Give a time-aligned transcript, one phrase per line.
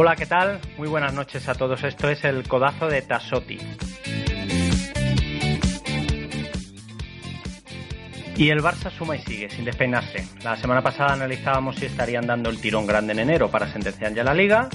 [0.00, 0.60] Hola, ¿qué tal?
[0.76, 1.82] Muy buenas noches a todos.
[1.82, 3.58] Esto es el codazo de Tasoti.
[8.36, 10.24] Y el Barça suma y sigue, sin despeinarse.
[10.44, 14.22] La semana pasada analizábamos si estarían dando el tirón grande en enero para sentenciar ya
[14.22, 14.68] la liga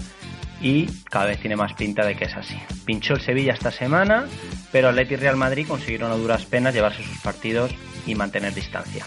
[0.59, 2.59] y cada vez tiene más pinta de que es así.
[2.83, 4.25] Pinchó el Sevilla esta semana,
[4.73, 7.71] pero Atleti y Real Madrid consiguieron a duras penas llevarse sus partidos
[8.05, 9.05] y mantener distancia.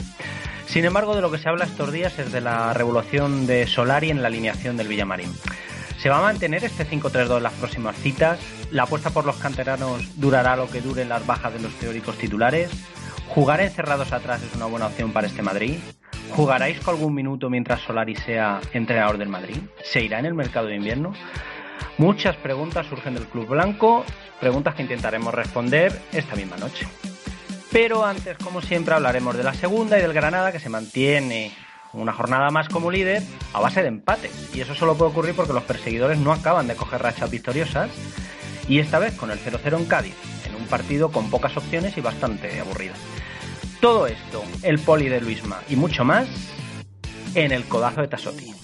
[0.66, 4.08] Sin embargo, de lo que se habla estos días es de la revolución de Solari
[4.08, 5.30] en la alineación del Villamarín.
[5.98, 8.38] ¿Se va a mantener este 5-3-2 en las próximas citas?
[8.70, 12.70] ¿La apuesta por los canteranos durará lo que duren las bajas de los teóricos titulares?
[13.28, 15.78] ¿Jugar encerrados atrás es una buena opción para este Madrid?
[16.32, 19.58] ¿Jugaráis con algún minuto mientras Solari sea entrenador del Madrid?
[19.84, 21.14] ¿Se irá en el mercado de invierno?
[21.98, 24.04] Muchas preguntas surgen del Club Blanco,
[24.38, 26.86] preguntas que intentaremos responder esta misma noche.
[27.72, 31.52] Pero antes, como siempre, hablaremos de la segunda y del Granada que se mantiene
[32.00, 34.30] una jornada más como líder a base de empate.
[34.54, 37.90] Y eso solo puede ocurrir porque los perseguidores no acaban de coger rachas victoriosas.
[38.68, 40.14] Y esta vez con el 0-0 en Cádiz,
[40.46, 42.94] en un partido con pocas opciones y bastante aburrido.
[43.80, 46.26] Todo esto, el poli de Luisma y mucho más
[47.34, 48.54] en el codazo de Tasotti.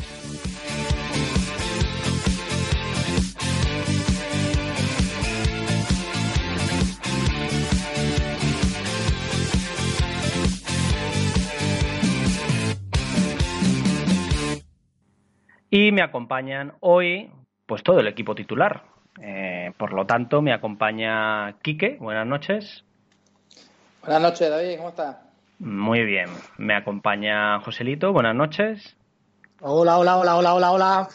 [15.75, 17.31] Y me acompañan hoy,
[17.65, 18.83] pues todo el equipo titular.
[19.23, 21.97] Eh, por lo tanto, me acompaña Quique.
[21.99, 22.85] Buenas noches.
[24.03, 24.77] Buenas noches, David.
[24.77, 25.17] ¿Cómo estás?
[25.61, 26.29] Muy bien.
[26.59, 28.13] Me acompaña Joselito.
[28.13, 28.99] Buenas noches.
[29.63, 31.09] Hola, hola, hola, hola, hola, hola.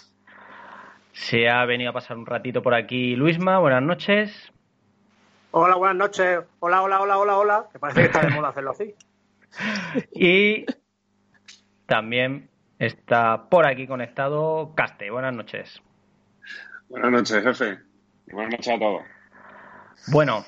[1.11, 3.59] Se ha venido a pasar un ratito por aquí Luisma.
[3.59, 4.51] Buenas noches.
[5.51, 6.39] Hola, buenas noches.
[6.61, 7.65] Hola, hola, hola, hola, hola.
[7.75, 8.95] Me parece que está de moda hacerlo así.
[10.13, 10.65] Y
[11.85, 12.49] también
[12.79, 15.09] Está por aquí conectado Caste.
[15.09, 15.81] Buenas noches.
[16.89, 17.79] Buenas noches, jefe.
[18.27, 19.01] buenas noches a todos.
[20.07, 20.45] Bueno,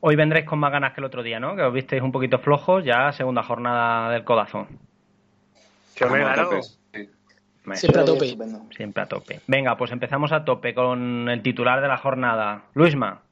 [0.00, 1.54] hoy vendréis con más ganas que el otro día, ¿no?
[1.54, 4.66] Que os visteis un poquito flojos, ya segunda jornada del codazo.
[5.94, 6.62] Siempre a tope.
[8.70, 9.40] Siempre a tope.
[9.46, 12.64] Venga, pues empezamos a tope con el titular de la jornada.
[12.74, 13.22] Luisma.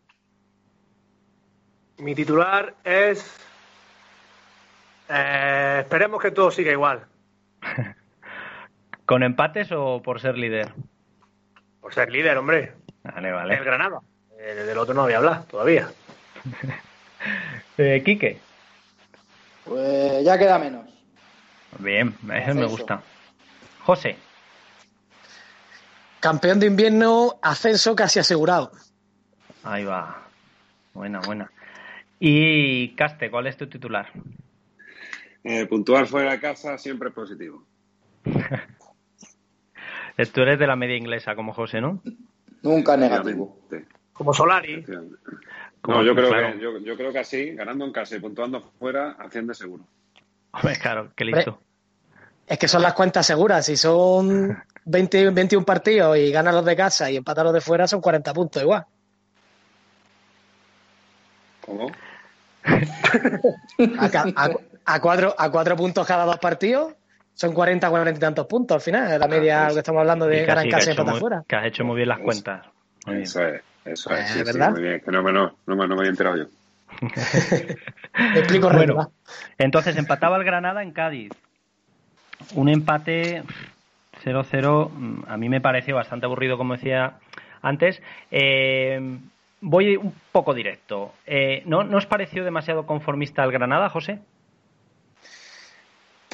[1.98, 3.38] Mi titular es...
[5.08, 7.06] Eh, esperemos que todo siga igual.
[9.06, 10.72] ¿Con empates o por ser líder?
[11.80, 12.72] Por ser líder, hombre.
[13.02, 13.54] Vale, vale.
[13.54, 14.00] El Granada.
[14.38, 15.88] Eh, del otro no había hablado todavía.
[17.78, 18.38] eh, Quique.
[19.64, 20.88] Pues ya queda menos.
[21.78, 23.02] Bien, eso me gusta.
[23.84, 24.16] José.
[26.20, 28.72] Campeón de invierno, ascenso casi asegurado.
[29.62, 30.22] Ahí va.
[30.94, 31.50] Buena, buena.
[32.18, 34.10] Y Caste, ¿cuál es tu titular?
[35.42, 37.62] Eh, puntuar fuera de casa siempre es positivo.
[40.32, 42.00] Tú eres de la media inglesa como José, ¿no?
[42.62, 43.58] Nunca negativo.
[44.12, 44.84] Como Solari.
[45.86, 49.54] No, yo creo, que, yo, creo que así, ganando en casa y puntuando fuera, asciende
[49.54, 49.84] seguro.
[50.52, 51.58] Hombre, claro, qué listo.
[52.46, 53.66] Es que son las cuentas seguras.
[53.66, 57.86] Si son 20, 21 partidos y ganan los de casa y empatan los de fuera,
[57.86, 58.86] son 40 puntos igual.
[61.60, 61.90] ¿Cómo?
[64.84, 66.94] a, cuatro, a cuatro puntos cada dos partidos,
[67.34, 70.26] son 40, 40 y tantos puntos al final, la media, ah, pues, que estamos hablando
[70.26, 71.44] de ganar en casa y empatar fuera.
[71.46, 72.66] Que has hecho muy bien las cuentas.
[73.06, 74.70] eso es, eso es, eh, ¿verdad?
[74.70, 76.44] muy bien, que no, no, no, no me había enterado yo.
[78.36, 79.10] explico bueno,
[79.58, 81.32] entonces empataba el Granada en Cádiz.
[82.54, 83.42] Un empate
[84.24, 87.14] 0-0 mm, a mí me pareció bastante aburrido, como decía
[87.62, 88.00] antes.
[88.30, 89.18] Eh,
[89.60, 91.12] voy un poco directo.
[91.26, 94.20] Eh, ¿no, ¿No os pareció demasiado conformista el Granada, José?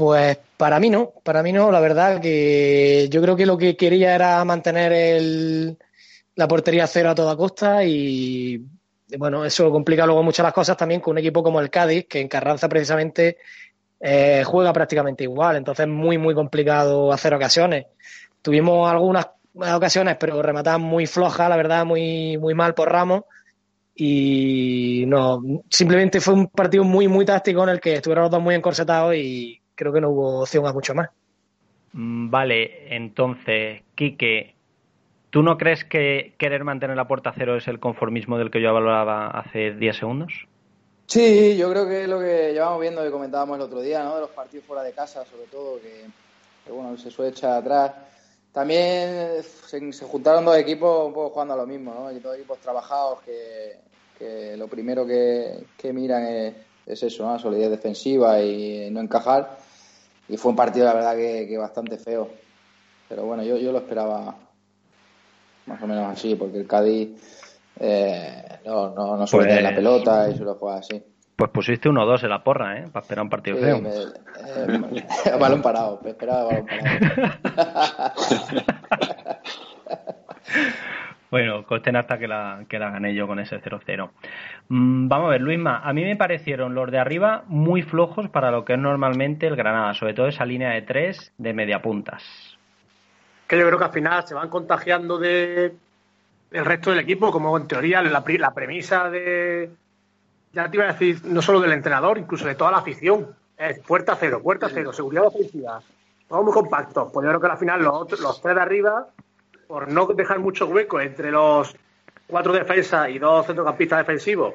[0.00, 3.76] Pues para mí no, para mí no, la verdad que yo creo que lo que
[3.76, 5.76] quería era mantener el,
[6.36, 8.64] la portería cero a toda costa y
[9.18, 12.18] bueno, eso complica luego muchas las cosas también con un equipo como el Cádiz, que
[12.18, 13.36] en Carranza precisamente
[14.00, 17.84] eh, juega prácticamente igual, entonces es muy, muy complicado hacer ocasiones.
[18.40, 23.24] Tuvimos algunas ocasiones, pero remataban muy floja, la verdad, muy, muy mal por Ramos.
[23.94, 28.40] Y no, simplemente fue un partido muy, muy táctico en el que estuvieron los dos
[28.40, 31.08] muy encorsetados y creo que no hubo opción a mucho más.
[31.94, 34.54] Mm, vale, entonces, Quique,
[35.30, 38.74] ¿tú no crees que querer mantener la puerta cero es el conformismo del que yo
[38.74, 40.46] valoraba hace 10 segundos?
[41.06, 44.16] Sí, yo creo que es lo que llevamos viendo y comentábamos el otro día, ¿no?
[44.16, 47.92] De los partidos fuera de casa, sobre todo, que, bueno, se suele echar atrás.
[48.52, 52.12] También se, juntaron dos equipos un poco jugando a lo mismo, ¿no?
[52.20, 56.54] dos equipos trabajados que, lo primero que, miran es,
[56.86, 57.38] es eso, ¿no?
[57.38, 59.56] solidez defensiva y no encajar
[60.30, 62.30] y fue un partido, la verdad, que, bastante feo.
[63.08, 64.36] Pero bueno, yo, yo lo esperaba
[65.66, 67.10] más o menos así, porque el Cádiz
[67.80, 71.02] eh, no, no, no suele tener la pues pelota y suele jugar así.
[71.34, 72.84] Pues pusiste 1-2 en la porra, ¿eh?
[72.92, 73.78] Para esperar un partido feo.
[73.78, 78.12] Eh, balón parado, esperaba balón parado.
[81.30, 84.10] bueno, costen hasta que la, que la gané yo con ese 0-0.
[84.68, 88.50] Mm, vamos a ver, Luisma, a mí me parecieron los de arriba muy flojos para
[88.50, 92.22] lo que es normalmente el Granada, sobre todo esa línea de tres de media puntas.
[93.46, 95.74] Que yo creo que al final se van contagiando de
[96.50, 99.70] el resto del equipo, como en teoría la, la premisa de
[100.52, 103.34] ya te iba a decir, no solo del entrenador, incluso de toda la afición.
[103.56, 105.80] Es puerta cero, puerta cero, seguridad ofensiva.
[106.28, 107.10] Todos muy compactos.
[107.12, 109.06] Pues yo creo que al final los, los tres de arriba,
[109.70, 111.76] por no dejar mucho hueco entre los
[112.26, 114.54] cuatro defensas y dos centrocampistas defensivos,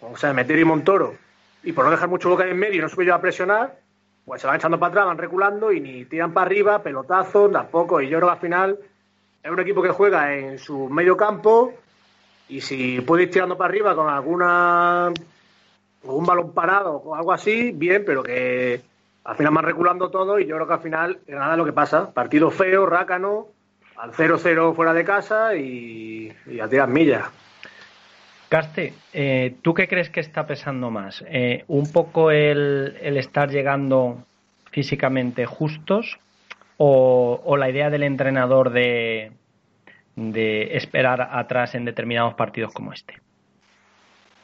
[0.00, 1.16] o sea, Meter y Montoro,
[1.64, 3.76] y por no dejar mucho hueco en medio y no sube yo a presionar,
[4.24, 8.00] pues se van echando para atrás, van reculando y ni tiran para arriba, pelotazos, tampoco.
[8.00, 8.78] Y yo creo que al final
[9.42, 11.72] es un equipo que juega en su medio campo
[12.48, 15.12] y si puede ir tirando para arriba con alguna
[16.04, 18.80] un balón parado o algo así, bien, pero que
[19.24, 21.72] al final van reculando todo y yo creo que al final nada es lo que
[21.72, 22.12] pasa.
[22.12, 23.48] Partido feo, rácano,
[23.96, 27.24] al 0-0 fuera de casa y, a tirar millas.
[28.48, 31.24] Caste, eh, ¿tú qué crees que está pesando más?
[31.26, 34.24] Eh, ¿Un poco el, el, estar llegando
[34.70, 36.18] físicamente justos
[36.78, 39.32] o la idea del entrenador de,
[40.16, 43.20] de esperar atrás en determinados partidos como este.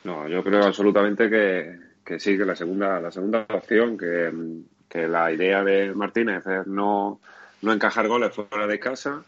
[0.05, 4.31] No, yo creo absolutamente que, que sí, que la segunda, la segunda opción, que,
[4.89, 7.21] que la idea de Martínez es no,
[7.63, 9.23] no encajar goles fuera de casa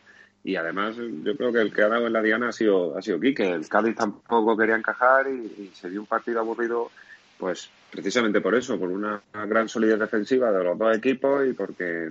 [0.44, 3.02] y además yo creo que el que ha dado en la diana ha sido, ha
[3.02, 3.50] sido Quique.
[3.50, 6.91] El Cádiz tampoco quería encajar y, se dio un partido aburrido
[7.38, 12.08] pues precisamente por eso, por una gran solidez defensiva de los dos equipos y porque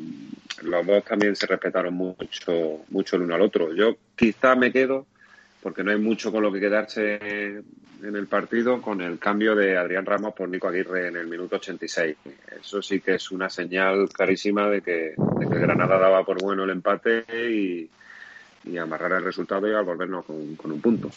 [0.63, 3.71] los dos también se respetaron mucho, mucho el uno al otro.
[3.74, 5.06] Yo quizá me quedo,
[5.62, 7.62] porque no hay mucho con lo que quedarse
[8.01, 11.57] en el partido, con el cambio de Adrián Ramos por Nico Aguirre en el minuto
[11.57, 12.18] 86.
[12.59, 16.63] Eso sí que es una señal clarísima de que, de que Granada daba por bueno
[16.63, 17.89] el empate y,
[18.77, 21.10] amarrar el resultado y al volvernos con un punto.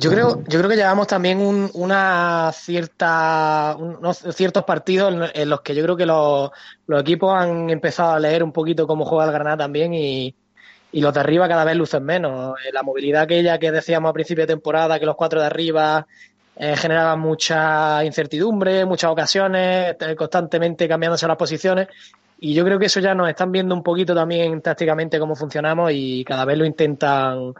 [0.00, 5.74] Yo creo, yo creo que llevamos también una cierta, unos ciertos partidos en, los que
[5.74, 6.50] yo creo que los,
[7.00, 10.34] equipos han empezado a leer un poquito cómo juega el Granada también y,
[10.92, 12.58] los de arriba cada vez lucen menos.
[12.64, 16.06] Eh, la movilidad aquella que decíamos a principio de temporada, que los cuatro de arriba
[16.56, 21.88] eh, generaban mucha incertidumbre, muchas ocasiones, eh, constantemente cambiándose las posiciones.
[22.42, 25.92] Y yo creo que eso ya nos están viendo un poquito también tácticamente cómo funcionamos
[25.92, 27.52] y cada vez lo intentan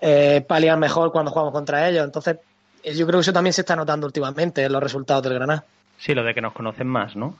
[0.00, 2.04] eh, paliar mejor cuando jugamos contra ellos.
[2.04, 2.38] Entonces,
[2.82, 5.64] eh, yo creo que eso también se está notando últimamente en los resultados del Granada.
[5.98, 7.36] Sí, lo de que nos conocen más, ¿no?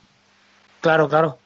[0.79, 1.37] Claro, claro.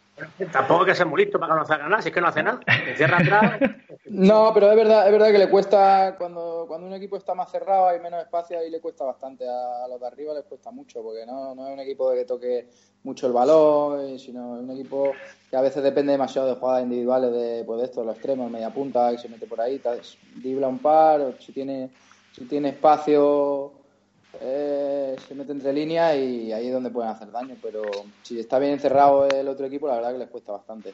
[0.51, 2.59] Tampoco que ser muy listo para conocer a Granada, si es que no hace nada.
[2.95, 3.59] cierra atrás.
[4.05, 7.49] no, pero es verdad, es verdad que le cuesta, cuando, cuando un equipo está más
[7.49, 9.45] cerrado, hay menos espacio, ahí le cuesta bastante.
[9.47, 12.25] A, los de arriba les cuesta mucho, porque no, no es un equipo de que
[12.25, 12.67] toque
[13.03, 15.13] mucho el balón, sino es un equipo
[15.49, 18.69] que a veces depende demasiado de jugadas individuales de, pues de esto, los extremos, media
[18.69, 19.81] punta, que se mete por ahí,
[20.35, 21.89] dibla un par, si tiene,
[22.31, 23.82] si tiene espacio
[24.41, 27.83] eh, se mete entre líneas y ahí es donde pueden hacer daño, pero
[28.23, 30.93] si está bien encerrado el otro equipo, la verdad que les cuesta bastante.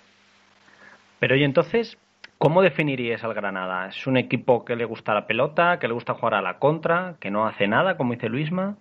[1.19, 1.97] Pero y entonces,
[2.37, 3.87] ¿cómo definirías al Granada?
[3.87, 7.15] ¿Es un equipo que le gusta la pelota, que le gusta jugar a la contra,
[7.19, 8.77] que no hace nada, como dice Luisma?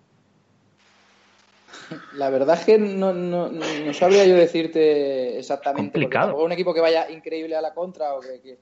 [2.13, 5.91] La verdad es que no, no, no sabría yo decirte exactamente.
[5.91, 6.43] Complicado.
[6.43, 8.57] Un equipo que vaya increíble a la contra o que,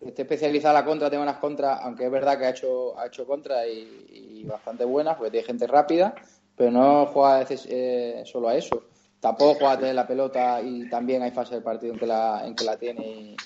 [0.00, 3.06] esté especializado a la contra, tenga unas contras, aunque es verdad que ha hecho, ha
[3.06, 6.14] hecho contra y, bastante buenas, porque tiene gente rápida,
[6.56, 8.84] pero no juega a veces eh, solo a eso.
[9.20, 12.42] Tampoco juega a tener la pelota y también hay fase del partido en que la,
[12.44, 13.36] en que la tiene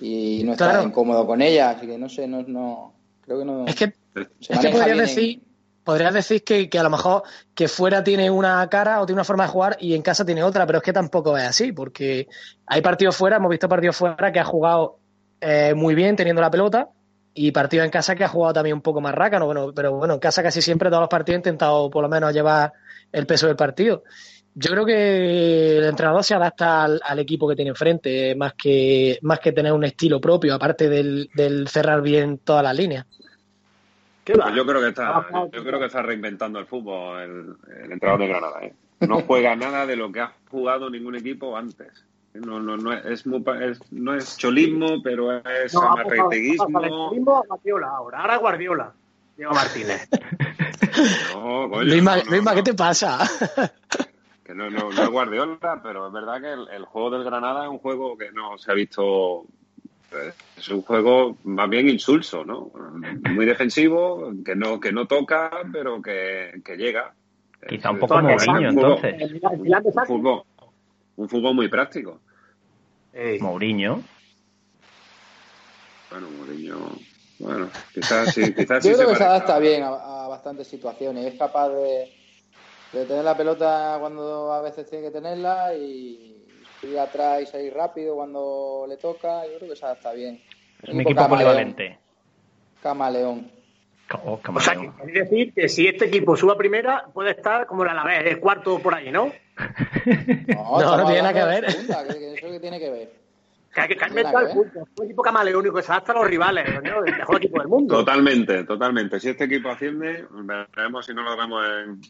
[0.00, 2.92] y, no está incómodo con ella, así que no sé, no, no
[3.22, 3.66] creo que no.
[3.66, 5.42] Es que, es que podría decir
[5.84, 7.22] podrías decir que, que, a lo mejor
[7.54, 10.42] que fuera tiene una cara o tiene una forma de jugar y en casa tiene
[10.42, 12.28] otra, pero es que tampoco es así, porque
[12.66, 14.98] hay partidos fuera, hemos visto partidos fuera que ha jugado
[15.40, 16.88] eh, muy bien teniendo la pelota
[17.34, 20.14] y partidos en casa que ha jugado también un poco más rácano, bueno, pero bueno,
[20.14, 22.72] en casa casi siempre todos los partidos ha intentado por lo menos llevar
[23.10, 24.04] el peso del partido.
[24.54, 29.40] Yo creo que el entrenador se adapta al, equipo que tiene enfrente, más que, más
[29.40, 33.06] que tener un estilo propio, aparte del, del cerrar bien todas las líneas.
[34.24, 38.28] Pues yo creo que está, yo creo que está reinventando el fútbol el, entrenador de
[38.28, 38.60] Granada.
[38.62, 38.74] ¿eh?
[39.00, 42.04] No juega nada de lo que ha jugado ningún equipo antes.
[42.34, 47.12] No, no, no es, no es cholismo, pero es no, amarreteguismo.
[47.84, 48.92] ahora, ahora Guardiola.
[49.36, 50.08] Diego Martínez.
[51.34, 53.18] no, coño, ¿qué te pasa?
[54.44, 57.70] que no, no, es Guardiola, pero es verdad que el, el, juego del Granada es
[57.70, 59.46] un juego que no se ha visto
[60.56, 62.70] es un juego más bien insulso, ¿no?
[63.30, 67.12] Muy defensivo, que no, que no toca, pero que, que llega.
[67.66, 69.32] Quizá un poco Mourinho, entonces.
[70.06, 70.42] Fútbol,
[71.16, 72.20] un fútbol muy práctico.
[73.40, 74.02] Mourinho.
[76.10, 76.78] Bueno, Mourinho.
[77.38, 80.68] Bueno, quizás sí, quizás sí Yo creo se que se adapta bien a, a bastantes
[80.68, 81.26] situaciones.
[81.26, 82.12] Es capaz de,
[82.92, 86.46] de tener la pelota cuando a veces tiene que tenerla y
[86.82, 89.46] ir atrás y salir rápido cuando le toca.
[89.46, 90.40] Yo creo que se adapta bien.
[90.82, 91.98] Es un equipo polivalente.
[92.82, 93.50] Camaleón.
[94.24, 97.82] Oh, O sea, quiere decir que si este equipo suba a primera, puede estar como
[97.84, 99.32] el Alavés, el cuarto por ahí, ¿no?
[100.48, 101.70] No, No, no tiene nada que ver.
[101.70, 103.12] segunda, que- que eso que tiene que ver.
[103.74, 103.96] Que hay que
[104.52, 104.86] punto.
[104.98, 107.96] Un equipo camaleónico que se adapta a los rivales, coño, el mejor equipo del mundo.
[107.96, 109.18] Totalmente, totalmente.
[109.18, 112.00] Si este equipo asciende, veremos si no lo vemos en,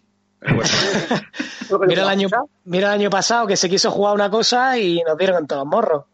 [1.86, 2.28] Mira el, lo año,
[2.64, 5.60] mira el año pasado que se quiso jugar una cosa y nos dieron en todos
[5.60, 6.04] los morros.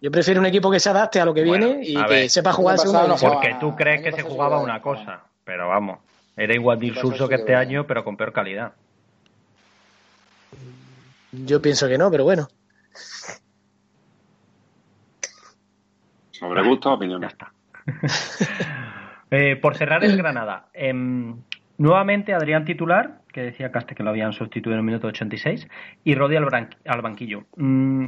[0.00, 2.30] Yo prefiero un equipo que se adapte a lo que Bueno, viene y que ver.
[2.30, 3.16] sepa jugar pasado no.
[3.16, 6.00] Porque tú crees que se jugaba una cosa, pero vamos,
[6.36, 8.72] era igual de insulso que este año, pero con peor calidad.
[11.32, 12.48] Yo pienso que no, pero bueno.
[16.30, 17.32] Sobre gustos, Ya opiniones.
[17.32, 17.52] está.
[19.28, 21.42] Eh, por cerrar el Granada, em,
[21.78, 25.66] nuevamente Adrián titular, que decía Caste que lo habían sustituido en el minuto 86,
[26.04, 26.46] y Rodi al,
[26.86, 27.42] al banquillo.
[27.56, 28.06] Mm,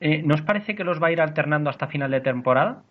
[0.00, 2.82] eh, ¿No os parece que los va a ir alternando hasta final de temporada?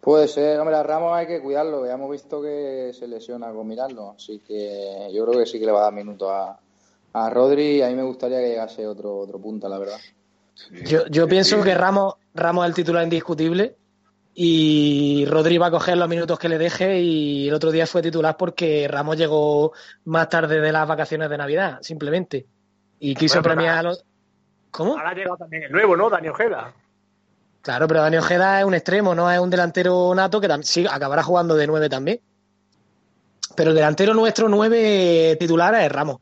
[0.00, 3.68] Puede ser, hombre, a Ramos hay que cuidarlo, ya hemos visto que se lesiona con
[3.68, 6.58] mirarlo, así que yo creo que sí que le va a dar minutos a,
[7.18, 9.98] a Rodri a mí me gustaría que llegase otro, otro punta, la verdad.
[10.84, 13.76] Yo, yo pienso que Ramos, Ramos es el titular indiscutible
[14.34, 18.02] y Rodri va a coger los minutos que le deje y el otro día fue
[18.02, 19.72] titular porque Ramos llegó
[20.04, 22.46] más tarde de las vacaciones de Navidad, simplemente.
[23.00, 24.04] Y quiso Bueno, pero premiar a los...
[24.70, 24.92] ¿Cómo?
[24.98, 26.10] Ahora ha llegado también el nuevo, ¿no?
[26.10, 26.74] Dani Ojeda.
[27.62, 30.86] Claro, pero Dani Ojeda es un extremo, no es un delantero nato que tam- sí
[30.88, 32.20] acabará jugando de nueve también.
[33.54, 36.18] Pero el delantero nuestro nueve titular es Ramos.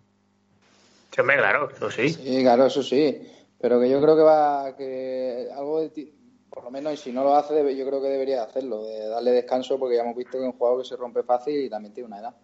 [1.15, 2.09] Sí, hombre, claro, eso sí.
[2.09, 3.23] Sí, claro, eso sí,
[3.61, 6.13] pero que yo creo que va, que algo de ti-
[6.51, 9.31] por lo menos, y si no lo hace, yo creo que debería hacerlo, de darle
[9.31, 11.95] descanso, porque ya hemos visto que es un jugador que se rompe fácil y también
[11.95, 12.35] tiene una edad.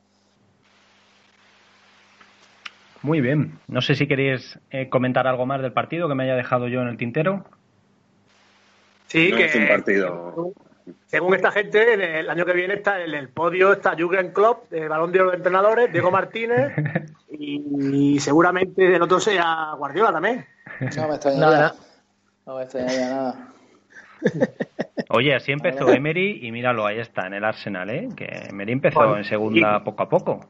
[3.02, 3.58] Muy bien.
[3.66, 6.82] No sé si queréis eh, comentar algo más del partido que me haya dejado yo
[6.82, 7.44] en el tintero.
[9.06, 10.52] Sí, No que es un partido.
[11.06, 14.72] según esta gente, en el año que viene está en el podio está Jürgen Klopp,
[14.72, 16.72] el balón de oro de entrenadores, Diego Martínez
[17.42, 20.46] y, seguramente el otro sea Guardiola también.
[20.96, 21.74] No me extrañaría, Nada.
[22.46, 23.48] no me extrañaría nada.
[25.08, 28.08] Oye, así empezó Emery y míralo, ahí está, en el Arsenal, ¿eh?
[28.14, 30.40] Que Emery empezó Bueno, en segunda y- poco a poco.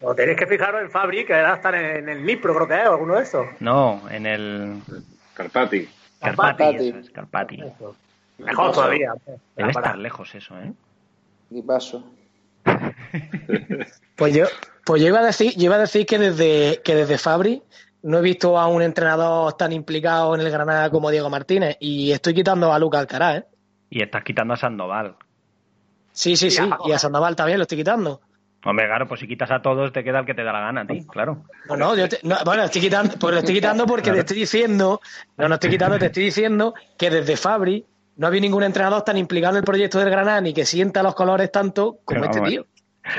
[0.00, 2.88] O tenéis que fijaros en Fabri, que ahora está en el Nipro, creo que es,
[2.88, 3.46] o alguno de estos.
[3.60, 4.82] No, en el
[5.34, 5.88] Carpati.
[6.20, 6.58] Carpati.
[6.58, 6.88] Carpati.
[6.88, 7.62] eso es, Carpati.
[8.38, 9.12] Mejor todavía.
[9.56, 10.72] Debe estar lejos eso, ¿eh?
[11.50, 12.04] Y paso.
[14.16, 14.46] Pues yo,
[14.84, 17.62] pues yo iba a decir, yo iba a decir que desde, que desde Fabri
[18.02, 22.12] no he visto a un entrenador tan implicado en el Granada como Diego Martínez y
[22.12, 23.44] estoy quitando a Luca Alcaraz, ¿eh?
[23.90, 25.16] Y estás quitando a Sandoval.
[26.12, 26.98] Sí, sí, sí, y a.
[26.98, 28.20] Sandoval también lo estoy quitando.
[28.66, 30.82] Hombre, claro, pues si quitas a todos te queda el que te da la gana
[30.82, 31.44] a ti, claro.
[31.68, 34.38] No, no, yo te- no, bueno, estoy quitando, pues lo estoy quitando porque te estoy
[34.38, 35.00] diciendo,
[35.36, 37.84] no, no estoy quitando, te estoy diciendo que desde Fabri
[38.16, 41.14] no había ningún entrenador tan implicado en el proyecto del Granada ni que sienta los
[41.14, 42.66] colores tanto como Pero este vamos, tío.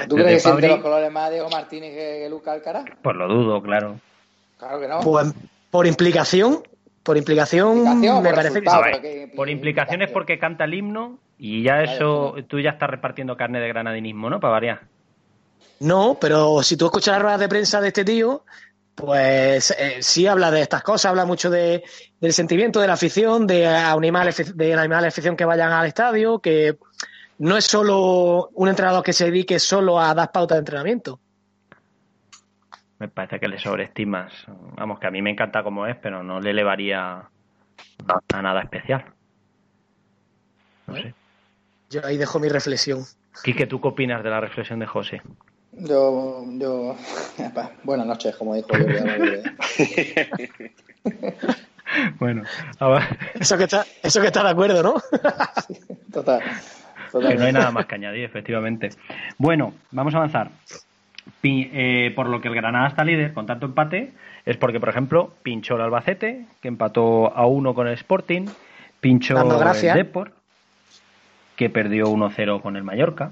[0.09, 2.85] ¿Tú crees que siente los colores más Diego Martínez que, que Luca Alcaraz?
[3.01, 3.99] Pues lo dudo, claro.
[4.57, 4.99] Claro que no.
[5.01, 5.33] Pues
[5.69, 6.63] por implicación,
[7.03, 11.63] por implicación, Implicación, me por parece que ver, por implicaciones porque canta el himno y
[11.63, 14.39] ya eso, tú ya estás repartiendo carne de granadinismo, ¿no?
[14.39, 14.81] Para variar.
[15.81, 18.43] No, pero si tú escuchas las ruedas de prensa de este tío,
[18.95, 21.83] pues eh, sí habla de estas cosas, habla mucho de,
[22.19, 25.85] del sentimiento de la afición, de animar, de animar a la afición que vayan al
[25.85, 26.77] estadio, que
[27.39, 31.19] no es solo un entrenador que se dedique solo a dar pautas de entrenamiento.
[32.99, 34.31] Me parece que le sobreestimas.
[34.77, 37.29] Vamos, que a mí me encanta como es, pero no le elevaría
[38.33, 39.05] a nada especial.
[40.87, 41.13] No sé.
[41.89, 43.03] Yo ahí dejo mi reflexión.
[43.43, 45.21] Quique, ¿tú qué opinas de la reflexión de José?
[45.73, 46.95] Yo, yo,
[47.83, 48.87] buenas noches, como dijo yo.
[48.87, 49.43] ya me olvidé.
[52.17, 52.43] Bueno,
[52.79, 54.95] ahora- Eso que está, eso que está de acuerdo, ¿no?
[56.13, 56.41] Total.
[57.19, 58.89] Que no hay nada más que añadir, efectivamente.
[59.37, 60.49] Bueno, vamos a avanzar.
[61.41, 64.11] Pi- eh, por lo que el Granada está líder con tanto empate,
[64.45, 68.45] es porque, por ejemplo, pinchó el Albacete, que empató a uno con el Sporting,
[68.99, 69.35] pinchó
[69.93, 69.95] el.
[69.95, 70.31] Depor,
[71.55, 73.31] que perdió 1-0 con el Mallorca,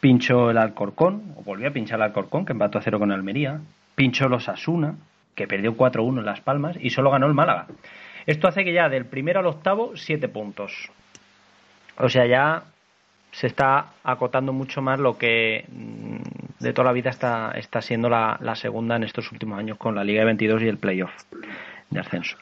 [0.00, 3.16] pinchó el Alcorcón, o volvió a pinchar el Alcorcón, que empató a 0 con el
[3.16, 3.60] Almería,
[3.94, 4.94] pinchó los Asuna,
[5.34, 7.66] que perdió 4-1 en Las Palmas, y solo ganó el Málaga.
[8.26, 10.90] Esto hace que ya del primero al octavo, siete puntos.
[11.98, 12.64] O sea, ya
[13.36, 18.08] se está acotando mucho más lo que mm, de toda la vida está, está siendo
[18.08, 21.12] la, segunda en estos últimos años con la Liga de 22 y el playoff
[21.90, 22.38] de ascenso.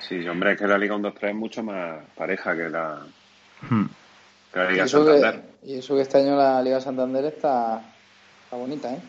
[0.00, 2.98] Sí, hombre, es que la Liga 1-2-3 es mucho más pareja que la,
[3.70, 3.84] hmm.
[4.70, 5.42] Liga y Santander.
[5.62, 7.80] y eso que este año la Liga Santander está,
[8.42, 9.00] está bonita, ¿eh?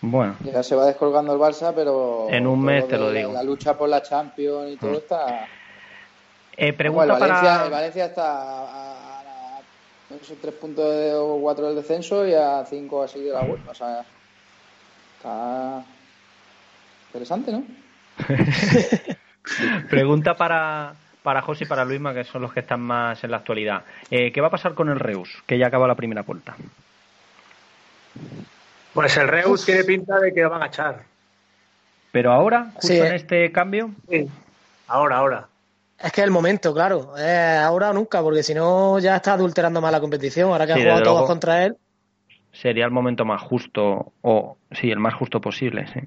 [0.00, 0.36] Bueno.
[0.42, 2.28] Ya se va descolgando el Barça, pero.
[2.30, 3.32] En un mes te lo digo.
[3.32, 4.96] La lucha por la Champions y todo mm.
[4.96, 5.46] está.
[6.56, 8.91] Eh, pregunta Valencia, Valencia está a, a,
[10.40, 13.70] tres puntos o cuatro del descenso y a cinco así de la vuelta.
[13.70, 14.04] O sea,
[15.16, 15.84] está
[17.08, 17.64] interesante, ¿no?
[19.90, 23.38] pregunta para, para José y para Luisma, que son los que están más en la
[23.38, 23.84] actualidad.
[24.10, 26.56] Eh, ¿Qué va a pasar con el Reus, que ya acaba la primera vuelta?
[28.92, 31.02] Pues el Reus tiene pinta de que lo van a echar.
[32.10, 33.90] ¿Pero ahora, justo en este cambio?
[34.08, 34.28] Sí,
[34.86, 35.48] ahora, ahora.
[35.98, 37.14] Es que es el momento, claro.
[37.16, 40.50] ahora o nunca, porque si no ya está adulterando más la competición.
[40.50, 41.76] Ahora que han jugado todos contra él.
[42.52, 46.00] Sería el momento más justo, o sí, el más justo posible, sí.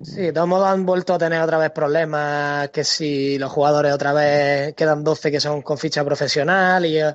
[0.00, 3.92] Sí, de todos modos han vuelto a tener otra vez problemas, que si los jugadores
[3.92, 7.14] otra vez quedan 12 que son con ficha profesional y eh,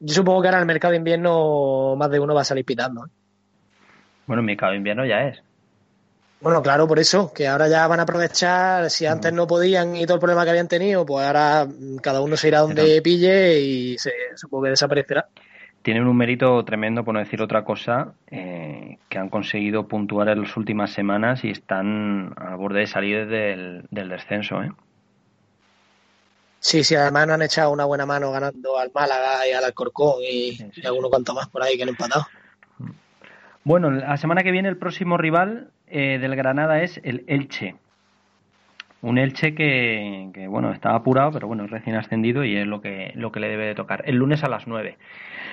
[0.00, 2.64] yo supongo que ahora en el mercado de invierno más de uno va a salir
[2.64, 3.06] pitando.
[3.06, 3.10] ¿eh?
[4.26, 5.40] Bueno, en mercado de invierno ya es.
[6.46, 10.06] Bueno, claro, por eso, que ahora ya van a aprovechar, si antes no podían y
[10.06, 11.66] todo el problema que habían tenido, pues ahora
[12.00, 15.26] cada uno se irá donde pille y se, supongo que desaparecerá.
[15.82, 20.42] Tienen un mérito tremendo, por no decir otra cosa, eh, que han conseguido puntuar en
[20.42, 24.62] las últimas semanas y están a borde de salir del, descenso.
[24.62, 24.70] ¿eh?
[26.60, 30.22] Sí, sí, además no han echado una buena mano ganando al Málaga y al Alcorcón
[30.22, 32.24] y, y alguno cuanto más por ahí que han empatado.
[33.64, 37.76] Bueno, la semana que viene el próximo rival eh, del Granada es el Elche.
[39.02, 43.12] Un Elche que, bueno, estaba apurado, pero bueno, es recién ascendido y es lo que,
[43.14, 44.02] lo que le debe de tocar.
[44.06, 44.98] El lunes a las 9.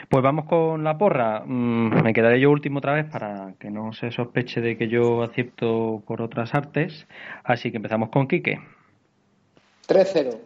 [0.10, 1.43] Pues vamos con la porra.
[1.46, 5.24] Mm, me quedaré yo último otra vez para que no se sospeche de que yo
[5.24, 7.06] acepto por otras artes.
[7.43, 8.60] Así que empezamos con Quique.
[9.88, 10.39] 3-0.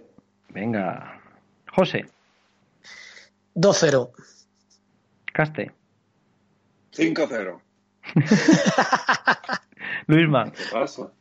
[0.50, 1.21] Venga.
[1.71, 2.06] José.
[3.56, 4.10] 2-0.
[5.34, 5.71] Caste.
[6.93, 7.60] 5-0.
[10.08, 10.52] Luisma.
[10.52, 11.12] ¿Qué pasa?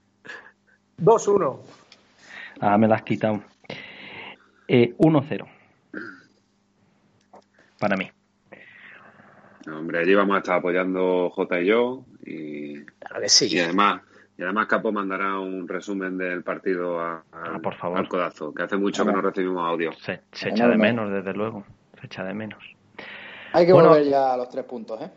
[0.98, 1.58] 2-1.
[2.60, 3.42] Ah, me la has quitado.
[4.68, 5.46] Eh, 1-0.
[7.78, 8.10] Para mí.
[9.66, 12.04] hombre, allí vamos a estar apoyando J y yo.
[12.24, 13.48] Y, claro que sí.
[13.54, 14.02] Y además,
[14.38, 17.98] y además Capo mandará un resumen del partido a, ah, por favor.
[17.98, 19.92] al codazo, que hace mucho que no recibimos audio.
[19.92, 21.64] Se, echa de menos, desde luego.
[22.00, 22.62] Se echa de menos.
[23.52, 25.10] Hay que volver ya a los tres puntos, ¿eh?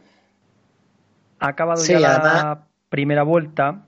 [1.40, 3.86] Ha acabado ya la primera vuelta.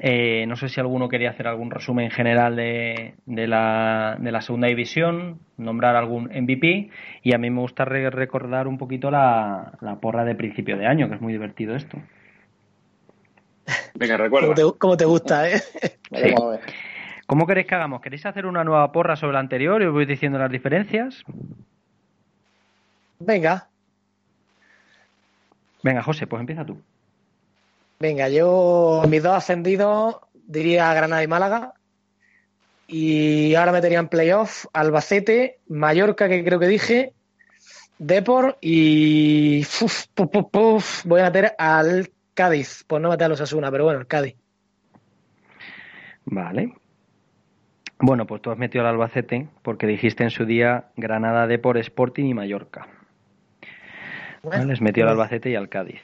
[0.00, 4.42] Eh, no sé si alguno quería hacer algún resumen general de, de, la, de la
[4.42, 6.90] segunda división, nombrar algún MVP
[7.22, 11.14] y a mí me gusta recordar un poquito la, porra de principio de año, que
[11.14, 11.98] es muy divertido esto.
[13.94, 14.54] Venga, recuerda.
[14.78, 15.62] ¿Cómo te, gusta, eh?
[17.26, 18.02] ¿Cómo queréis que hagamos?
[18.02, 21.24] ¿Queréis hacer una nueva porra sobre la anterior y os voy diciendo las diferencias?
[23.18, 23.68] Venga,
[25.86, 26.82] Venga, José, pues empieza tú.
[27.98, 31.72] Venga, yo mis dos ascendidos diría Granada y Málaga.
[32.88, 37.14] Y ahora metería en playoff Albacete, Mallorca, que creo que dije,
[37.98, 39.64] Depor y
[41.04, 42.84] voy a meter al Cádiz.
[42.86, 44.36] Pues no meter a los Asuna, pero bueno, el Cádiz.
[46.26, 46.74] Vale.
[47.98, 52.26] Bueno, pues tú has metido al Albacete porque dijiste en su día Granada, Depor, Sporting
[52.26, 52.86] y Mallorca.
[54.66, 56.00] Les metió al Albacete y al Cádiz.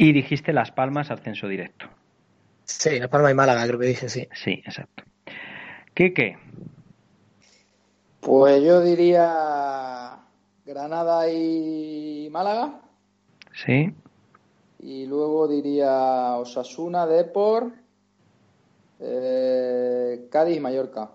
[0.00, 1.86] Y dijiste Las Palmas ascenso directo.
[2.62, 4.28] Sí, Las Palmas y Málaga, creo que dije, sí.
[4.32, 5.02] Sí, exacto.
[5.92, 6.38] ¿Qué qué?
[8.20, 10.20] Pues yo diría
[10.64, 12.80] Granada y Málaga.
[13.52, 13.92] Sí.
[14.78, 17.72] Y luego diría Osasuna, Depor,
[19.00, 21.10] eh, Cádiz y Mallorca.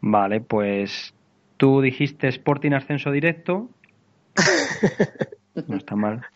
[0.00, 1.14] Vale, pues
[1.58, 3.68] tú dijiste Sporting ascenso directo,
[5.68, 6.26] no está mal.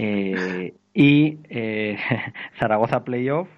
[0.00, 1.98] Eh, y eh,
[2.60, 3.48] Zaragoza Playoff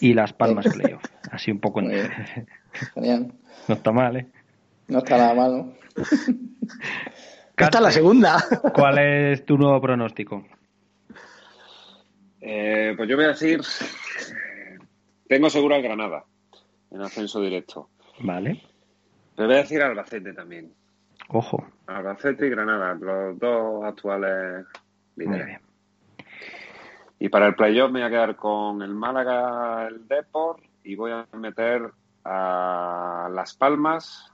[0.00, 1.04] y Las Palmas Playoff.
[1.30, 1.78] Así un poco.
[1.80, 1.90] En...
[2.94, 3.32] Genial.
[3.68, 4.26] No está mal, ¿eh?
[4.88, 5.72] No está nada mal, ¿no?
[7.56, 8.44] Esta es la segunda.
[8.74, 10.44] ¿Cuál es tu nuevo pronóstico?
[12.40, 13.60] Eh, pues yo voy a decir.
[15.28, 16.24] Tengo seguro al Granada
[16.90, 17.90] en ascenso directo.
[18.18, 18.60] Vale.
[19.36, 20.72] Te voy a decir Albacete también.
[21.28, 21.64] Ojo.
[21.86, 24.66] Albacete y Granada, los dos actuales
[27.18, 31.12] Y para el playoff me voy a quedar con el Málaga, el Deport y voy
[31.12, 31.90] a meter
[32.24, 34.32] a Las Palmas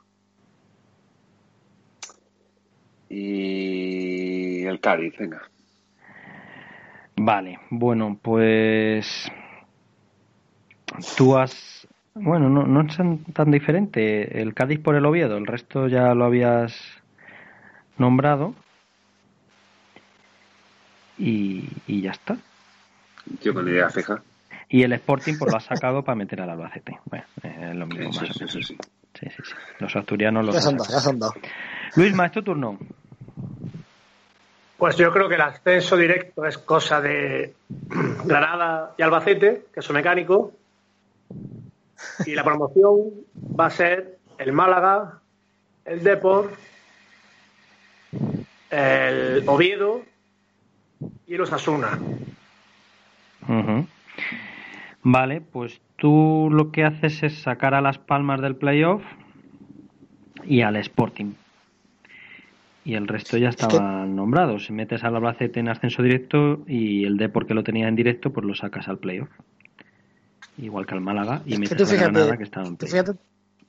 [3.08, 5.42] y el Cádiz, venga.
[7.16, 9.30] Vale, bueno, pues
[11.16, 11.88] tú has...
[12.14, 12.96] Bueno, no, no es
[13.34, 14.40] tan diferente.
[14.40, 16.74] El Cádiz por el Oviedo, el resto ya lo habías
[17.98, 18.54] nombrado.
[21.18, 22.36] Y, y ya está.
[23.42, 24.22] Yo con idea fija.
[24.68, 26.98] Y el Sporting pues lo ha sacado para meter al Albacete.
[27.04, 28.52] Bueno, es lo mismo más sí, o menos.
[28.52, 28.76] sí, sí.
[29.18, 29.54] Sí, sí, sí.
[29.78, 31.34] Los asturianos los Ya han se han dado, ya se han dado.
[31.96, 32.78] Luisma, es tu turno.
[34.76, 37.54] Pues yo creo que el ascenso directo es cosa de
[38.24, 40.50] Granada y Albacete, que son mecánicos.
[42.26, 43.10] Y la promoción
[43.58, 45.20] va a ser el Málaga,
[45.86, 46.52] el Depor,
[48.70, 50.02] el Oviedo
[51.26, 51.98] y el Osasuna.
[53.48, 53.86] Ujú.
[55.02, 59.02] Vale, pues tú lo que haces es sacar a las palmas del playoff
[60.44, 61.32] y al Sporting.
[62.84, 64.66] Y el resto ya estaban nombrados.
[64.66, 68.32] Si metes al Albacete en ascenso directo y el D porque lo tenía en directo,
[68.32, 69.28] pues lo sacas al playoff.
[70.58, 73.06] Igual que al Málaga y metes Granada que estaba en tú playoff.
[73.06, 73.20] fíjate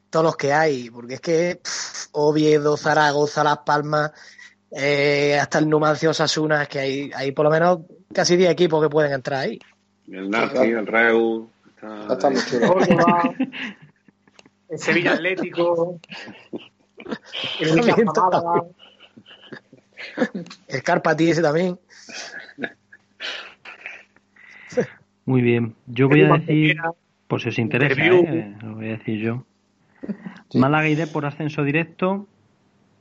[0.10, 4.12] todos los que hay, porque es que pff, Oviedo, Zaragoza, Las Palmas,
[4.72, 7.80] eh, hasta el Numancia, Osasuna, es que hay, hay por lo menos
[8.14, 9.60] casi 10 equipos que pueden entrar ahí.
[10.10, 11.50] El Narci, el Reu.
[11.76, 12.78] Está, está muy chulo.
[14.70, 15.98] El Sevilla Atlético,
[17.62, 17.80] el.
[20.68, 21.80] El Carpati ese también.
[25.26, 25.76] Muy bien.
[25.88, 26.78] Yo voy a decir,
[27.28, 28.02] por si os interesa.
[28.02, 28.56] ¿eh?
[28.62, 29.46] lo voy a decir yo.
[30.50, 30.58] Sí.
[30.58, 32.28] Málaga y D por ascenso directo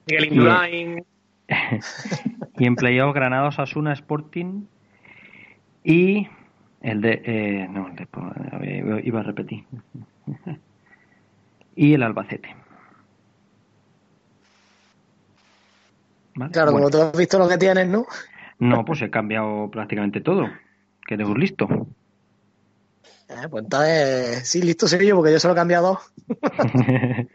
[0.06, 1.04] Miguel Indurain,
[2.58, 4.66] y en playoff Granada, Osasuna, Sporting
[5.84, 6.28] y
[6.80, 9.64] el de eh, no el de iba- iba a repetir
[11.74, 12.54] y el Albacete
[16.34, 16.52] ¿Vale?
[16.52, 18.04] Claro, Bueno, como tú has visto lo que tienes, ¿no?
[18.58, 20.50] no pues he cambiado prácticamente todo
[21.06, 21.68] que eres un listo
[23.28, 26.12] Eh, pues entonces, sí, listo soy yo, porque yo solo he cambiado dos.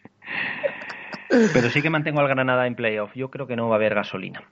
[1.54, 3.96] pero sí que mantengo al Granada en playoff yo creo que no va a haber
[3.96, 4.44] gasolina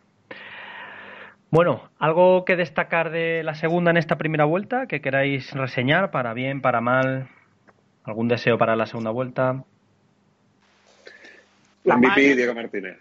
[1.51, 6.35] bueno, ¿algo que destacar de la segunda en esta primera vuelta que queráis reseñar para
[6.35, 7.27] bien, para mal?
[8.03, 9.63] ¿Algún deseo para la segunda vuelta?
[11.83, 12.97] La MVP Diego Martínez.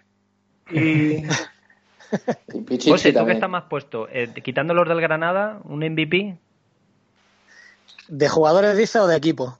[0.71, 1.23] y
[2.53, 4.07] Y Pichichi José, ¿tú que estás más puesto?
[4.11, 6.37] Eh, quitando los del Granada, un MVP.
[8.07, 9.59] ¿De jugadores dice o de equipo?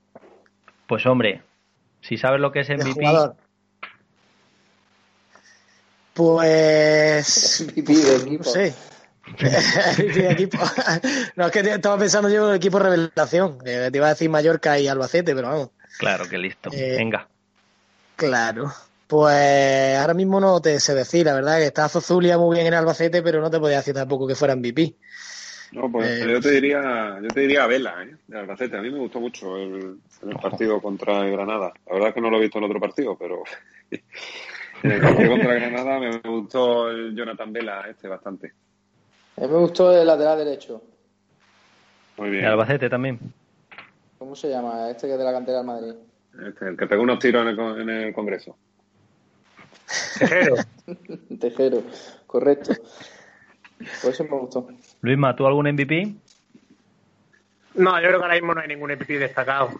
[0.88, 1.44] Pues hombre,
[2.02, 3.36] si sabes lo que es De MVP, jugador.
[6.14, 7.66] Pues.
[7.74, 8.44] MVP de equipo.
[8.46, 8.74] No sé.
[9.28, 10.58] MVP de equipo.
[11.36, 13.60] no, es que estaba pensando yo en el equipo revelación.
[13.60, 15.70] te iba a decir Mallorca y Albacete, pero vamos.
[15.98, 16.70] claro que listo.
[16.74, 17.28] Eh, Venga.
[18.16, 18.72] Claro.
[19.08, 22.76] Pues ahora mismo no te sé decir, la verdad, que está Zozulia muy bien en
[22.76, 24.96] Albacete, pero no te podía decir tampoco que fuera MVP.
[25.72, 28.16] No, pues Eh, yo te diría, yo te diría Vela, ¿eh?
[28.28, 28.78] De Albacete.
[28.78, 31.72] A mí me gustó mucho el, el partido contra el Granada.
[31.88, 33.44] La verdad es que no lo he visto en otro partido, pero
[34.84, 38.54] el partido contra Granada me gustó el Jonathan Vela este bastante.
[39.38, 40.82] A mí me gustó el lateral derecho.
[42.18, 42.46] Muy El bien.
[42.46, 43.20] Albacete también.
[44.18, 44.90] ¿Cómo se llama?
[44.90, 45.94] Este que es de la cantera del Madrid.
[46.48, 48.58] Este, el que pegó unos tiros en el, con- en el Congreso.
[50.20, 50.56] Tejero.
[51.40, 51.84] Tejero,
[52.28, 52.74] correcto.
[54.02, 54.68] Por eso me gustó.
[55.02, 56.14] Luisma, ¿tú algún MVP?
[57.76, 59.72] No, yo creo que ahora mismo no hay ningún MVP destacado.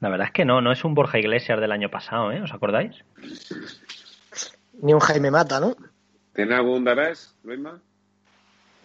[0.00, 2.40] La verdad es que no, no es un Borja Iglesias del año pasado, ¿eh?
[2.40, 3.04] ¿Os acordáis?
[4.80, 5.74] Ni un Jaime Mata, ¿no?
[6.34, 7.80] ¿Tiene algún Debes, Luisma?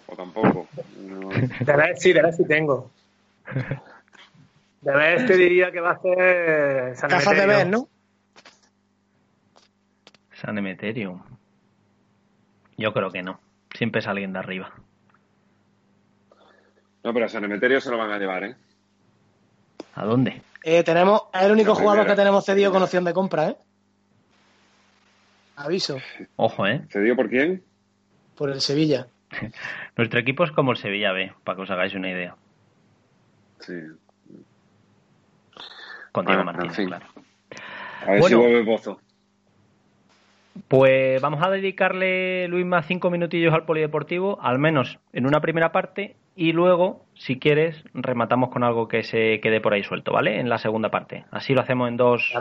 [0.07, 0.67] ¿O tampoco?
[0.97, 1.29] No.
[1.29, 2.91] De ver sí, de ver sí tengo.
[4.81, 7.87] De ver te diría que va a ser San Gafas de ver, ¿no?
[10.33, 11.23] San Emeterio.
[12.77, 13.39] Yo creo que no.
[13.75, 14.73] Siempre es alguien de arriba.
[17.03, 18.55] No, pero a San Emeterio se lo van a llevar, ¿eh?
[19.95, 20.41] ¿A dónde?
[20.63, 23.57] Eh, tenemos, es el único jugador que tenemos cedido con opción de compra, ¿eh?
[25.55, 25.97] Aviso,
[26.35, 26.85] Ojo, ¿eh?
[26.89, 27.63] ¿Cedido por quién?
[28.35, 29.07] por el Sevilla.
[29.97, 32.35] Nuestro equipo es como el Sevilla B, para que os hagáis una idea.
[33.59, 33.73] Sí.
[36.11, 36.87] Con Diego Bueno, en Martínez, fin.
[36.87, 37.05] claro.
[38.05, 38.27] A ver Bueno.
[38.27, 38.99] si vuelve Bozo.
[40.67, 46.15] Pues vamos a dedicarle, Luisma, cinco minutillos al polideportivo, al menos en una primera parte,
[46.35, 50.39] y luego, si quieres, rematamos con algo que se quede por ahí suelto, ¿vale?
[50.39, 51.25] En la segunda parte.
[51.31, 52.33] Así lo hacemos en dos,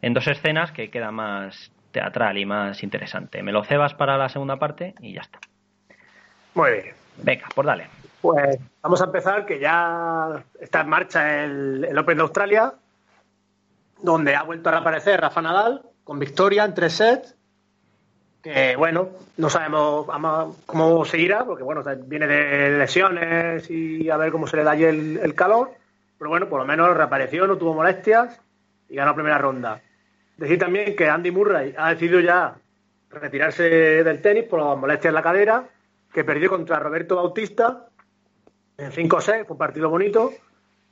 [0.00, 3.42] en dos escenas que queda más teatral y más interesante.
[3.42, 5.38] Me lo cebas para la segunda parte y ya está.
[6.54, 6.94] Muy bien.
[7.22, 7.86] Venga, pues dale.
[8.20, 12.74] Pues vamos a empezar, que ya está en marcha el, el Open de Australia,
[14.02, 17.34] donde ha vuelto a reaparecer Rafa Nadal con victoria en tres sets.
[18.42, 20.06] Que bueno, no sabemos
[20.66, 24.84] cómo seguirá, porque bueno, viene de lesiones y a ver cómo se le da allí
[24.84, 25.70] el, el calor.
[26.18, 28.38] Pero bueno, por lo menos reapareció, no tuvo molestias
[28.88, 29.80] y ganó la primera ronda.
[30.36, 32.56] Decir también que Andy Murray ha decidido ya
[33.10, 35.64] retirarse del tenis por las molestias en la cadera,
[36.12, 37.86] que perdió contra Roberto Bautista
[38.76, 40.32] en 5-6, fue un partido bonito,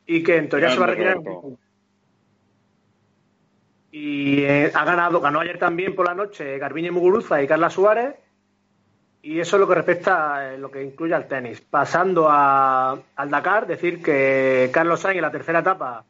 [0.06, 1.18] y que en teoría se va a retirar.
[3.92, 8.16] Y eh, ha ganado, ganó ayer también por la noche Garbiñe Muguruza y Carla Suárez,
[9.20, 11.60] y eso es lo que respecta a lo que incluye al tenis.
[11.60, 16.04] Pasando a, al Dakar, decir que Carlos Sainz en la tercera etapa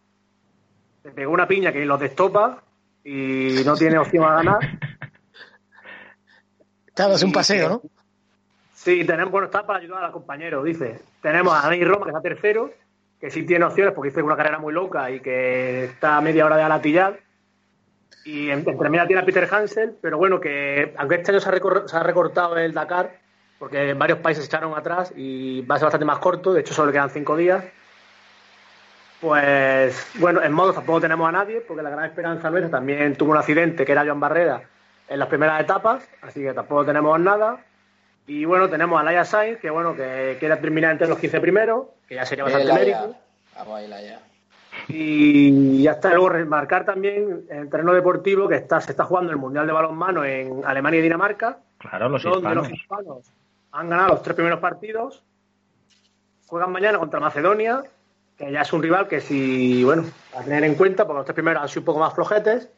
[1.02, 2.62] le pegó una piña que lo destopa
[3.04, 4.58] y no tiene opción a ganar.
[6.94, 7.82] Claro, es un paseo, ¿no?
[8.74, 11.00] Sí, tenemos, bueno, está para ayudar al compañero, dice.
[11.20, 12.70] Tenemos a Dani Roma, que está tercero,
[13.20, 16.46] que sí tiene opciones porque hizo una carrera muy loca y que está a media
[16.46, 17.20] hora de alatillar.
[18.24, 21.48] Y entre media tiene a Peter Hansel, pero bueno, que aunque este año se
[21.96, 23.18] ha, recortado el Dakar,
[23.58, 26.74] porque varios países se echaron atrás y va a ser bastante más corto, de hecho
[26.74, 27.64] solo quedan cinco días.
[29.20, 33.32] Pues bueno, en modo tampoco tenemos a nadie, porque la gran esperanza nuestra también tuvo
[33.32, 34.62] un accidente que era Joan Barrera
[35.08, 37.64] en las primeras etapas, así que tampoco tenemos nada.
[38.26, 41.87] Y bueno, tenemos a Laia Sainz, que bueno, que quiere terminar entre los 15 primeros,
[42.06, 43.16] que ya sería bastante mérito.
[43.56, 44.31] Vamos a Laia.
[44.88, 49.32] Y ya está, luego remarcar también en el terreno deportivo que está, se está jugando
[49.32, 51.58] el Mundial de Balonmano en Alemania y Dinamarca.
[51.78, 53.32] Claro, los donde los hispanos
[53.72, 55.22] han ganado los tres primeros partidos.
[56.46, 57.82] Juegan mañana contra Macedonia,
[58.36, 60.04] que ya es un rival que si, bueno,
[60.36, 62.68] a tener en cuenta, porque los tres primeros han sido un poco más flojetes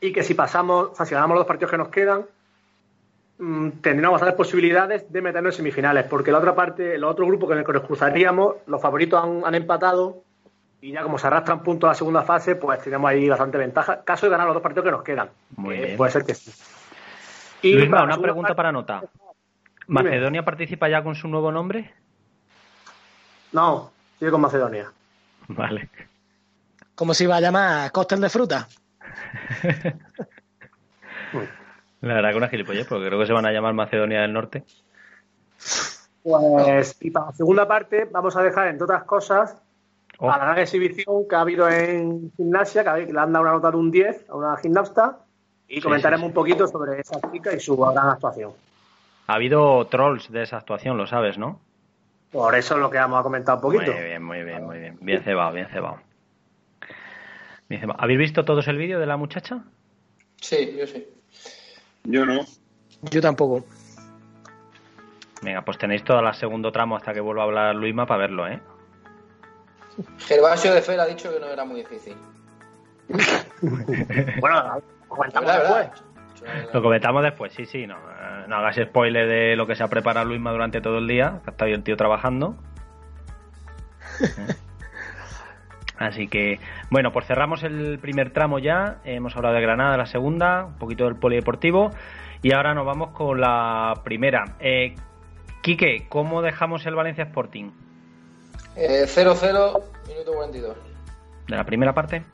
[0.00, 2.24] y que si pasamos, si ganamos los dos partidos que nos quedan,
[3.38, 7.46] mmm, tendríamos bastantes posibilidades de meternos en semifinales, porque la otra parte, el otro grupo
[7.46, 10.22] con el que nos cruzaríamos, los favoritos han, empatado
[10.86, 14.04] y ya como se arrastran puntos a la segunda fase, pues tenemos ahí bastante ventaja.
[14.04, 15.30] Caso de ganar los dos partidos que nos quedan.
[15.96, 16.52] Puede ser que sí.
[17.62, 19.02] Y una pregunta para nota.
[19.88, 21.92] ¿Macedonia participa ya con su nuevo nombre?
[23.50, 24.92] No, sigue con Macedonia.
[25.48, 25.90] Vale.
[26.94, 27.90] ¿Cómo se iba a llamar?
[27.90, 28.68] ¿Cóctel de fruta?
[32.00, 34.62] La verdad que una gilipollez, porque creo que se van a llamar Macedonia del Norte.
[36.22, 39.60] Pues, y para la segunda parte vamos a dejar, entre otras cosas,
[40.18, 40.30] oh.
[40.30, 43.70] a la gran exhibición que ha habido en gimnasia, que le han dado una nota
[43.70, 45.18] de un 10 a una gimnasta,
[45.68, 48.52] y comentaremos un poquito sobre esa chica y su gran actuación.
[49.26, 51.60] Ha habido trolls de esa actuación, lo sabes, ¿no?
[52.30, 53.92] Por eso es lo que vamos a comentar un poquito.
[53.92, 54.98] Muy bien, muy bien, muy bien.
[55.00, 55.98] Bien cebado, bien cebado.
[57.98, 59.64] ¿habéis visto todos el vídeo de la muchacha?
[60.36, 61.06] Sí, yo sí.
[62.04, 62.42] Yo no.
[63.10, 63.64] Yo tampoco.
[65.42, 68.46] Venga, pues tenéis todo el segundo tramo hasta que vuelva a hablar Luisma para verlo,
[68.46, 68.60] ¿eh?
[70.18, 72.16] Gervasio de Fer ha dicho que no era muy difícil.
[74.40, 75.88] bueno, comentamos después.
[76.72, 77.86] Lo comentamos después, sí, sí.
[77.86, 77.96] No,
[78.46, 81.50] no hagas spoiler de lo que se ha preparado Luisma durante todo el día, que
[81.50, 82.56] ha estado el tío trabajando.
[84.20, 84.54] ¿Eh?
[85.98, 88.98] Así que, bueno, pues cerramos el primer tramo ya.
[89.04, 91.90] Hemos hablado de Granada, la segunda, un poquito del polideportivo.
[92.42, 94.56] Y ahora nos vamos con la primera.
[94.60, 94.94] Eh,
[95.62, 97.70] Quique, ¿cómo dejamos el Valencia Sporting?
[98.76, 100.76] 0-0, eh, minuto 42.
[101.48, 102.24] ¿De la primera parte?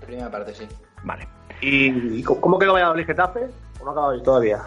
[0.00, 0.68] La primera parte, sí.
[1.02, 1.26] Vale.
[1.60, 3.48] ¿Y cómo quedó Valladolid Getafe?
[3.80, 4.62] ¿O no ha acabado todavía?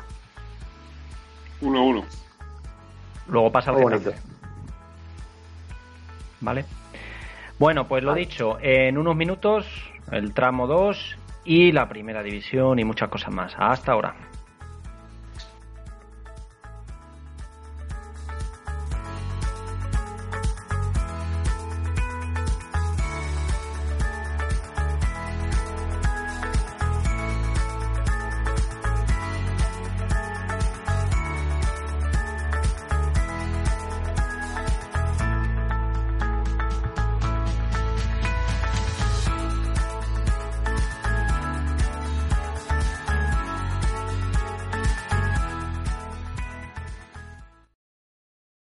[1.62, 2.04] 1-1.
[3.28, 4.18] Luego pasa el Getafe.
[6.42, 6.66] Vale.
[7.60, 9.66] Bueno, pues lo dicho, en unos minutos
[10.12, 13.54] el tramo 2 y la primera división y muchas cosas más.
[13.58, 14.16] Hasta ahora.